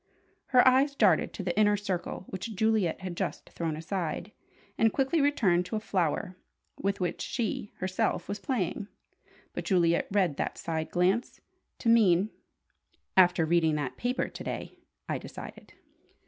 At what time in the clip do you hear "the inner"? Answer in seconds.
1.43-1.77